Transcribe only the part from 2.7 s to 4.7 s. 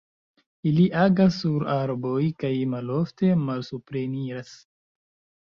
malofte malsupreniras.